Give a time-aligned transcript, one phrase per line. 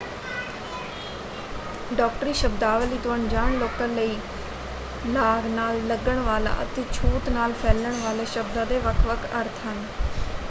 [1.91, 4.17] ਡਾਕਟਰੀ ਸ਼ਬਦਾਵਲੀ ਤੋਂ ਅਣਜਾਣ ਲੋਕਾਂ ਲਈ
[5.07, 9.85] ਲਾਗ ਨਾਲ ਲੱਗਣ ਵਾਲਾ ਅਤੇ ਛੂਤ ਨਾਲ ਫੈਲਣ ਵਾਲੇ ਸ਼ਬਦਾਂ ਦੇ ਵੱਖ-ਵੱਖ ਅਰਥ ਹਨ।